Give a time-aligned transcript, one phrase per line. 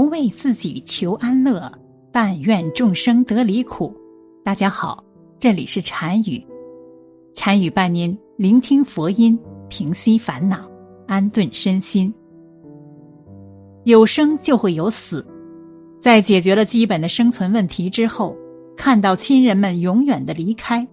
[0.00, 1.70] 不为自己求安乐，
[2.10, 3.94] 但愿众生得离苦。
[4.42, 5.04] 大家好，
[5.38, 6.42] 这里是禅语，
[7.34, 10.66] 禅语伴您聆听佛音，平息烦恼，
[11.06, 12.10] 安顿身心。
[13.84, 15.22] 有生就会有死，
[16.00, 18.34] 在解决了基本的生存问题之后，
[18.78, 20.88] 看到亲人们永远的离开，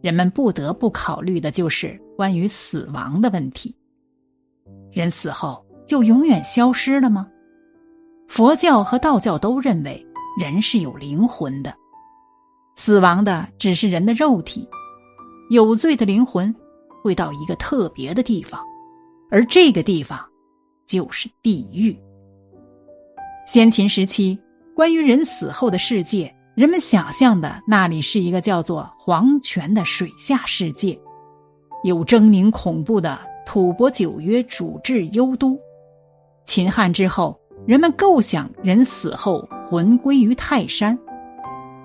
[0.00, 3.74] 人们不得不考虑的就是关于死亡的问题。
[4.92, 7.26] 人死后就永远消失了吗？
[8.32, 10.06] 佛教和道教都认为
[10.40, 11.70] 人是有灵魂的，
[12.76, 14.66] 死亡的只是人的肉体，
[15.50, 16.54] 有罪的灵魂
[17.02, 18.58] 会到一个特别的地方，
[19.30, 20.18] 而这个地方
[20.86, 21.94] 就是地狱。
[23.46, 24.40] 先秦时期，
[24.74, 30.98] 关于人死后的世界，人们想象的那里是一个叫做黄泉的水下世界，
[31.84, 35.54] 有狰狞恐怖的吐蕃九约主治幽都。
[36.46, 37.38] 秦汉之后。
[37.64, 40.98] 人们构想人死后魂归于泰山，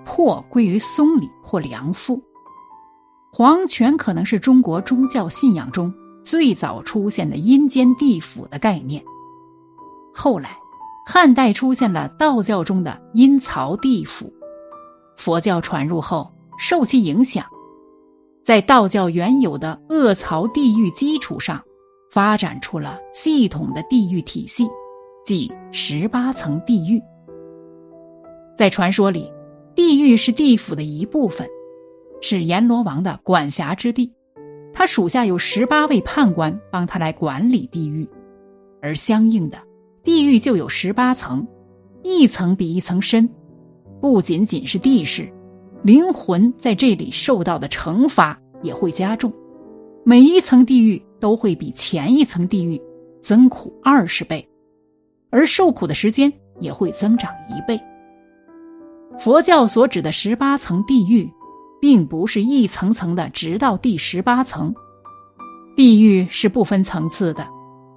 [0.03, 2.22] 魄归于松里或梁父。
[3.31, 9.03] 黄泉可能是中国宗教信仰中最早出现的阴间地府的概念。
[10.16, 10.58] 后来，
[11.05, 14.33] 汉代出现了道教中的阴曹地府。
[15.16, 17.45] 佛教传入后，受其影响，
[18.44, 21.61] 在道教原有的恶曹地狱基础上，
[22.11, 24.67] 发展出了系统的地狱体系。
[25.28, 27.03] 即十八层地狱，
[28.56, 29.30] 在传说里，
[29.75, 31.45] 地狱是地府的一部分，
[32.22, 34.09] 是阎罗王的管辖之地。
[34.72, 38.08] 他属下有十八位判官帮他来管理地狱，
[38.81, 39.58] 而相应的，
[40.02, 41.45] 地狱就有十八层，
[42.03, 43.30] 一层比一层深。
[44.00, 45.30] 不仅仅是地势，
[45.83, 49.30] 灵魂在这里受到的惩罚也会加重。
[50.05, 52.81] 每一层地狱都会比前一层地狱
[53.22, 54.48] 增苦二十倍。
[55.30, 57.80] 而受苦的时间也会增长一倍。
[59.20, 61.30] 佛教所指的十八层地狱，
[61.82, 64.73] 并不是一层层的直到第十八层，
[65.76, 67.48] 地狱是不分层次的，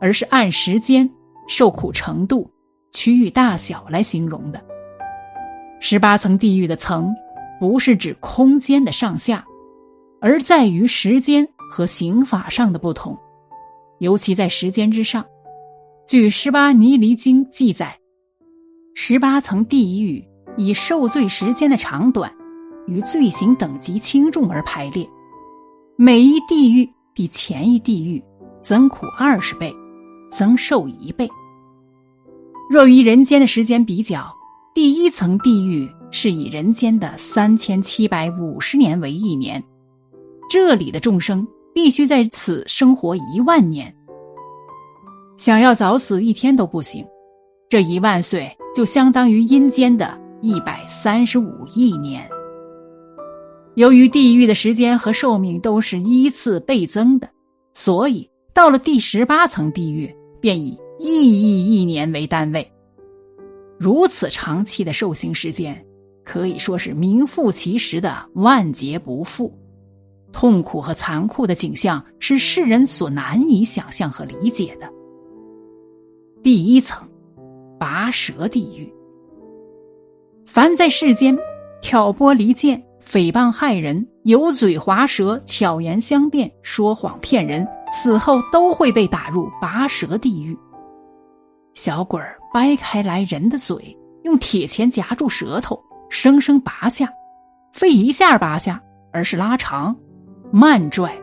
[0.00, 1.08] 而是按时间、
[1.46, 2.50] 受苦程度、
[2.92, 4.62] 区域大小来形容的。
[5.78, 7.14] 十八层地狱的层，
[7.58, 9.44] 不是指空间的上下，
[10.20, 13.16] 而在于时间和刑法上的不同，
[13.98, 15.24] 尤其在时间之上。
[16.10, 17.96] 据《十八泥离经》记载，
[18.96, 20.26] 十八层地狱
[20.56, 22.34] 以受罪时间的长短
[22.88, 25.08] 与罪行等级轻重而排列，
[25.94, 28.20] 每一地狱比前一地狱
[28.60, 29.72] 增苦二十倍，
[30.32, 31.30] 增寿一倍。
[32.68, 34.34] 若与人间的时间比较，
[34.74, 39.62] 第一层地狱是以人间的三千七百五十年为一年，
[40.50, 43.94] 这里的众生必须在此生活一万年。
[45.40, 47.02] 想要早死一天都不行，
[47.70, 52.28] 这一万岁就相当于阴间的一百三十五亿年。
[53.74, 57.26] 由于地狱的时间和寿命都是依次倍增的，
[57.72, 62.70] 所以到了第十八层地狱，便以亿亿亿年为单位。
[63.78, 65.82] 如此长期的受刑时间，
[66.22, 69.50] 可以说是名副其实的万劫不复。
[70.32, 74.86] 痛苦和残酷的景象是世人所难以想象和理解的。
[76.42, 77.06] 第一层，
[77.78, 78.90] 拔舌地狱。
[80.46, 81.38] 凡在世间
[81.82, 90.56] 挑拨离间、诽谤害人、油嘴滑舌、巧言相辩、说谎骗人，死后都会被打入拔舌地狱。
[91.74, 97.06] 小鬼儿掰开来人的嘴，用铁钳夹住舌头，生生拔下，
[97.74, 99.94] 非一下拔下，而是拉长、
[100.50, 101.14] 慢拽，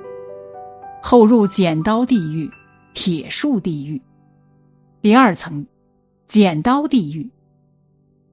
[1.01, 2.47] 后入剪刀地狱、
[2.93, 3.99] 铁树地狱。
[4.99, 5.65] 第二层，
[6.27, 7.29] 剪刀地狱。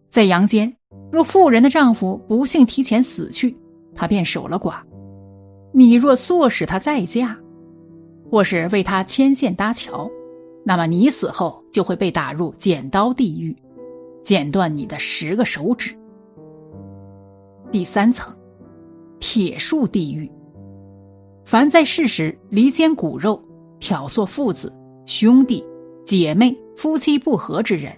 [0.08, 0.74] 在阳间，
[1.12, 3.54] 若妇人的丈夫不幸提前死去，
[3.94, 4.80] 她便守了寡；
[5.72, 7.36] 你若唆使她再嫁，
[8.30, 10.10] 或是为她牵线搭桥，
[10.64, 13.54] 那么你死后就会被打入剪刀地狱，
[14.22, 15.94] 剪断你的十个手指。
[17.70, 18.34] 第三层，
[19.20, 20.32] 铁树地狱。
[21.44, 23.38] 凡在世时离间骨肉、
[23.78, 24.74] 挑唆父子、
[25.04, 25.62] 兄弟。
[26.06, 27.96] 姐妹、夫妻不和之人，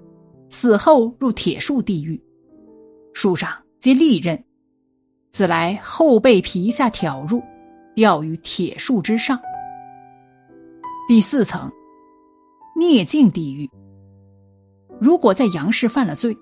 [0.48, 2.22] 死后入铁树地狱，
[3.12, 3.50] 树上
[3.80, 4.42] 皆利刃，
[5.30, 7.42] 自来后背皮下挑入，
[7.94, 9.40] 吊于铁树之上。
[11.08, 11.70] 第四层，
[12.76, 13.68] 孽境地狱。
[15.00, 16.36] 如果在阳世犯了罪，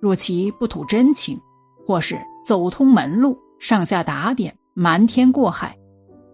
[0.00, 1.40] 若其不吐真情，
[1.86, 5.76] 或是走通门路、上下打点、瞒天过海，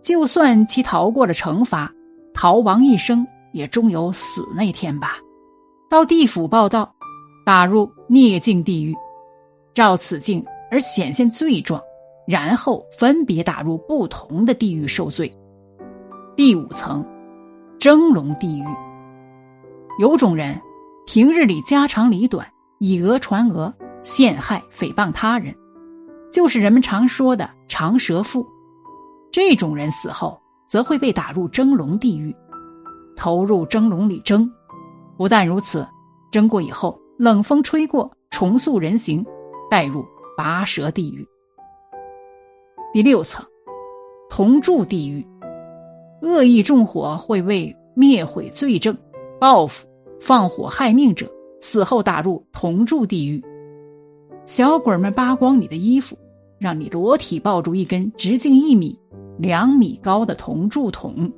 [0.03, 1.93] 就算其逃过了惩罚，
[2.35, 3.27] 逃亡一生。
[3.53, 5.19] 也终有死那天吧。
[5.89, 6.93] 到地府报道，
[7.45, 8.95] 打入孽境地狱，
[9.75, 11.81] 照此境而显现罪状，
[12.27, 15.35] 然后分别打入不同的地狱受罪。
[16.37, 17.05] 第五层，
[17.79, 18.65] 蒸笼地狱。
[19.99, 20.59] 有种人，
[21.07, 22.47] 平日里家长里短，
[22.79, 23.73] 以讹传讹，
[24.03, 25.55] 陷害诽谤他人，
[26.33, 28.47] 就是人们常说的长舌妇。
[29.33, 32.35] 这种人死后，则会被打入蒸笼地狱，
[33.21, 34.51] 投入蒸笼里蒸。
[35.19, 35.87] 不但如此，
[36.33, 39.23] 蒸过以后，冷风吹过，重塑人形，
[39.71, 40.03] 带入
[40.39, 41.29] 拔舌地狱。
[42.95, 43.45] 第六层，
[44.31, 45.27] 同住地狱。
[46.23, 48.97] 恶意纵火会为灭毁罪证、
[49.39, 49.87] 报复、
[50.19, 51.31] 放火害命者，
[51.61, 53.45] 死后打入铜柱地狱。
[54.47, 56.17] 小鬼们扒光你的衣服，
[56.59, 58.99] 让你裸体抱住一根直径一米、
[59.39, 61.31] 两米高的铜柱桶，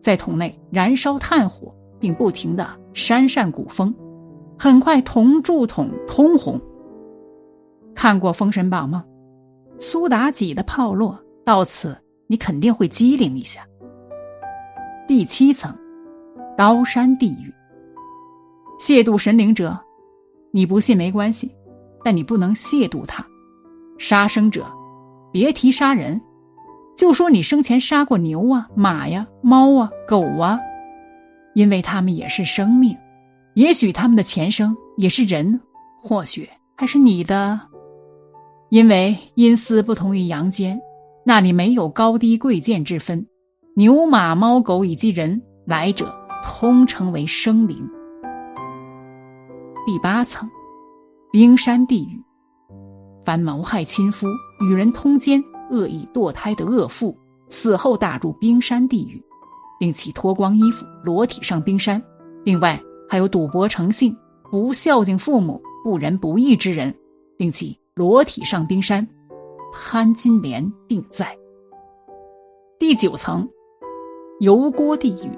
[0.00, 3.94] 在桶内燃烧炭火，并不停的扇扇鼓风，
[4.58, 6.60] 很快铜柱桶通红。
[7.94, 9.04] 看过《封神榜》吗？
[9.78, 11.96] 苏妲己的炮落到此，
[12.26, 13.66] 你肯定会机灵一下。
[15.06, 15.74] 第七层，
[16.56, 17.52] 刀山地狱。
[18.80, 19.76] 亵渎神灵者，
[20.52, 21.50] 你不信没关系，
[22.04, 23.26] 但你不能亵渎他。
[23.98, 24.64] 杀生者，
[25.32, 26.20] 别提杀人，
[26.98, 30.58] 就说你生前杀过牛啊、马呀、猫啊、狗啊，
[31.54, 32.94] 因为他们也是生命，
[33.54, 35.60] 也许他们的前生也是人，
[36.02, 37.60] 或许还是你的。
[38.70, 40.76] 因为阴司不同于阳间，
[41.24, 43.24] 那里没有高低贵贱之分。
[43.76, 46.12] 牛马猫狗以及人来者，
[46.42, 47.88] 通称为生灵。
[49.86, 50.50] 第八层，
[51.30, 52.20] 冰山地狱。
[53.24, 54.26] 凡谋害亲夫、
[54.60, 57.16] 与人通奸、恶意堕胎的恶妇，
[57.48, 59.22] 死后打入冰山地狱，
[59.80, 62.02] 令其脱光衣服，裸体上冰山。
[62.44, 64.16] 另外，还有赌博成性、
[64.50, 66.94] 不孝敬父母、不仁不义之人，
[67.36, 69.06] 令其裸体上冰山。
[69.72, 71.36] 潘金莲定在。
[72.78, 73.48] 第九层。
[74.40, 75.30] 油锅地狱，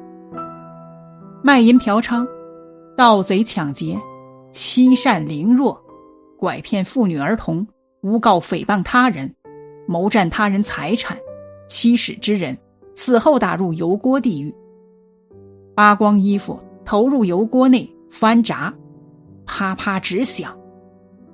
[1.43, 2.29] 卖淫嫖娼、
[2.99, 3.99] 盗贼抢劫、
[4.53, 5.83] 欺善凌弱、
[6.39, 7.67] 拐骗妇女儿童、
[8.03, 9.35] 诬告诽谤他人、
[9.91, 11.19] 谋占他人财产、
[11.69, 12.57] 欺使之人，
[12.95, 14.55] 死后打入油锅地狱。
[15.75, 18.73] 扒光衣服，投入油锅内翻炸，
[19.45, 20.57] 啪啪直响。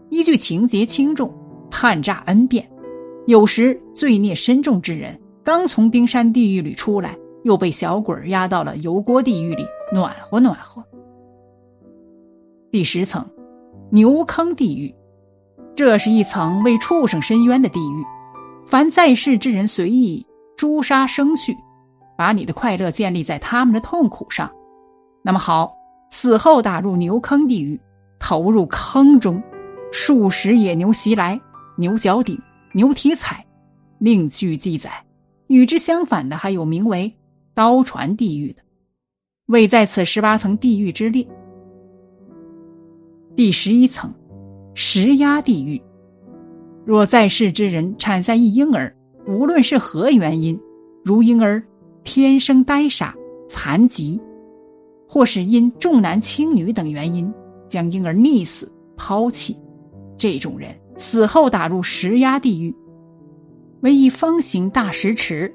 [0.08, 1.31] 依据情节轻重，
[1.70, 2.67] 判炸 n 遍。
[3.26, 7.14] 有时罪孽深重之人，刚从冰山地狱里出来。
[7.44, 10.82] 又被小鬼压到了油锅地狱里暖和暖和。
[12.73, 13.25] 第十层，
[13.91, 14.93] 牛坑地狱，
[15.76, 18.05] 这是一层为畜生伸冤的地狱。
[18.66, 20.26] 凡在世之人随意
[20.56, 21.56] 诛杀生畜，
[22.18, 24.50] 把你的快乐建立在他们的痛苦上，
[25.22, 25.74] 那么好，
[26.10, 27.80] 死后打入牛坑地狱，
[28.18, 29.42] 投入坑中，
[29.92, 31.40] 数十野牛袭来，
[31.76, 32.38] 牛角顶、
[32.72, 33.44] 牛蹄踩。
[33.98, 34.90] 另据记载，
[35.46, 37.12] 与之相反的还有名为。
[37.54, 38.60] 刀船地狱的，
[39.46, 41.26] 位在此十八层地狱之列。
[43.34, 44.12] 第十一层，
[44.74, 45.80] 石压地狱。
[46.87, 48.94] 若在世之人产下一婴儿，
[49.27, 50.56] 无论是何原因，
[51.05, 51.61] 如婴儿
[52.05, 53.12] 天生呆傻、
[53.49, 54.21] 残疾，
[55.09, 57.28] 或是因重男轻女等原因
[57.69, 59.57] 将婴儿溺死、抛弃，
[60.16, 62.73] 这种人死后打入石压地狱，
[63.81, 65.52] 为一方形大石池。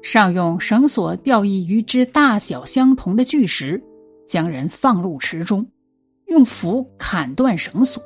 [0.00, 3.82] 上用绳索吊一与之大小相同的巨石，
[4.26, 5.66] 将人放入池中，
[6.28, 8.02] 用斧砍断绳索。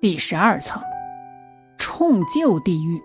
[0.00, 0.80] 第十二层，
[1.76, 3.02] 冲臼地狱。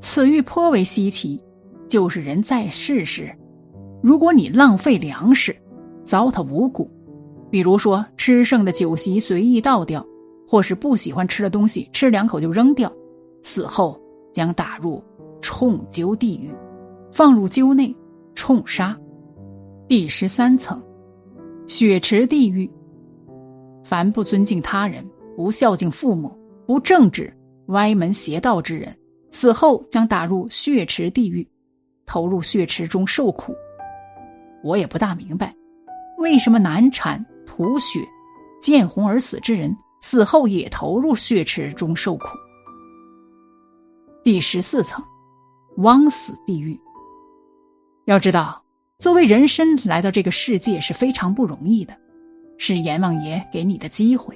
[0.00, 1.42] 此狱颇为稀奇，
[1.86, 3.30] 就是人在世时，
[4.02, 5.54] 如果你浪费粮食，
[6.02, 6.90] 糟蹋五谷，
[7.50, 10.02] 比如说吃剩的酒席随意倒掉，
[10.48, 12.90] 或是不喜欢吃的东西吃两口就扔掉，
[13.42, 14.00] 死后
[14.32, 15.02] 将打入。
[15.42, 16.50] 冲灸地狱，
[17.12, 17.94] 放入灸内，
[18.34, 18.98] 冲杀。
[19.86, 20.82] 第十三层，
[21.68, 22.68] 血池地狱。
[23.84, 26.34] 凡不尊敬他人、不孝敬父母、
[26.66, 27.30] 不正直、
[27.66, 28.96] 歪门邪道之人，
[29.30, 31.46] 死后将打入血池地狱，
[32.06, 33.54] 投入血池中受苦。
[34.64, 35.54] 我也不大明白，
[36.16, 38.00] 为什么难产、吐血、
[38.62, 42.24] 见红而死之人，死后也投入血池中受苦。
[44.24, 45.04] 第十四层。
[45.76, 46.80] 枉死地狱。
[48.06, 48.62] 要知道，
[48.98, 51.94] 作为人身来到这个世界是非常不容易的，
[52.56, 54.34] 是阎王爷给你的机会。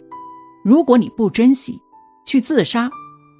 [0.62, 1.80] 如果你不珍惜，
[2.24, 2.90] 去自杀，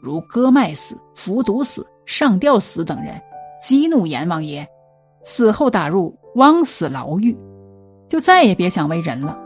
[0.02, 3.20] 如割脉死、服毒死、上吊死等人，
[3.60, 4.66] 激怒阎王爷，
[5.24, 7.36] 死后打入枉死牢狱，
[8.08, 9.38] 就再也别想为人了。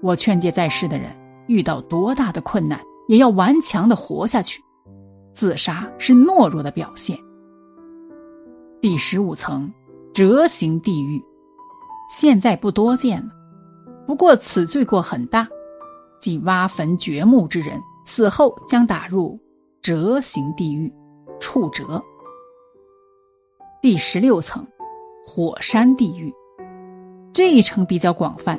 [0.00, 1.10] 我劝诫在世的人，
[1.46, 4.62] 遇到多大的困难，也要顽强的活下去。
[5.34, 7.18] 自杀是懦弱的表现。
[8.80, 9.72] 第十五层，
[10.12, 11.22] 折刑地狱，
[12.10, 13.28] 现在不多见了。
[14.06, 15.46] 不过此罪过很大，
[16.22, 19.36] 即挖坟掘墓之人，死后将打入
[19.82, 20.90] 折刑地狱，
[21.40, 22.00] 处折。
[23.82, 24.64] 第十六层，
[25.26, 26.32] 火山地狱，
[27.32, 28.56] 这一层比较广泛，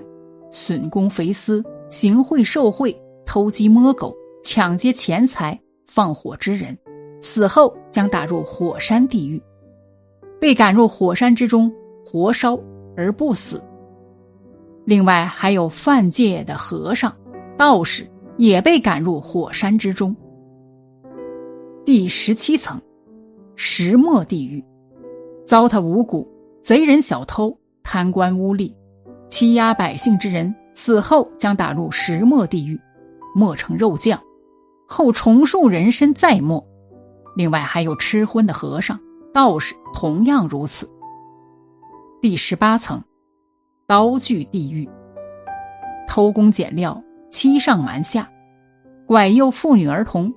[0.51, 2.93] 损公肥私、行贿受贿、
[3.25, 5.58] 偷鸡摸狗、抢劫钱财。
[5.88, 6.77] 放火之人，
[7.22, 9.41] 死后将打入火山地狱，
[10.38, 11.72] 被赶入火山之中，
[12.03, 12.60] 活烧
[12.98, 13.63] 而不死。
[14.84, 17.15] 另外还有犯戒的和尚、
[17.57, 20.15] 道士也被赶入火山之中。
[21.86, 22.81] 第十七层，
[23.55, 24.63] 石磨地狱，
[25.45, 26.27] 糟蹋五谷、
[26.62, 28.74] 贼人、小偷、贪官污吏、
[29.29, 32.79] 欺压百姓之人，死后将打入石磨地狱，
[33.36, 34.19] 磨成肉酱。
[34.88, 36.63] 后重塑人身再磨，
[37.36, 39.00] 另外还有吃荤的和尚、
[39.33, 40.89] 道士，同样如此。
[42.22, 43.03] 第十八层，
[43.88, 44.88] 刀具地狱。
[46.07, 47.01] 偷工减料、
[47.34, 48.30] 欺上瞒下、
[49.08, 50.32] 拐诱妇女儿童、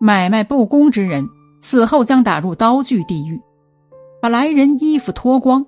[0.00, 1.28] 买卖不公之人，
[1.62, 3.40] 死后将打入刀具地狱，
[4.20, 5.64] 把来人衣服脱光，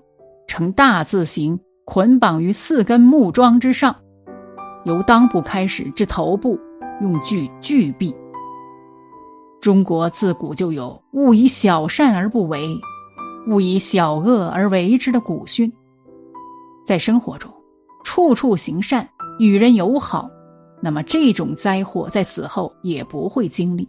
[0.48, 3.94] 呈大字形捆绑于四根木桩之上，
[4.84, 6.58] 由裆部开始至头部。
[7.02, 8.14] 用锯锯毙。
[9.60, 12.74] 中国自古就有“勿以小善而不为，
[13.48, 15.70] 勿以小恶而为之”的古训。
[16.86, 17.52] 在生活中，
[18.02, 19.06] 处处行善，
[19.38, 20.30] 与人友好，
[20.80, 23.88] 那么这种灾祸在死后也不会经历。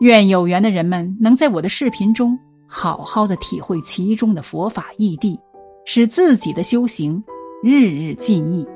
[0.00, 5.38] 愿有缘的人们能在我的视频中好好的体会其中的佛法义谛，
[5.84, 7.22] 使自己的修行
[7.62, 8.66] 日日进益。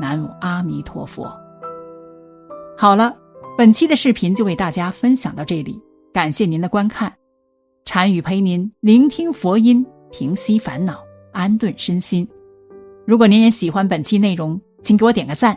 [0.00, 1.32] 南无阿弥陀佛。
[2.76, 3.16] 好了，
[3.56, 5.80] 本期的视频就为大家分享到这里，
[6.12, 7.12] 感谢您的观看。
[7.84, 10.98] 禅语陪您聆听佛音，平息烦恼，
[11.32, 12.28] 安顿身心。
[13.06, 15.56] 如果您也喜欢本期内容，请给我点个赞，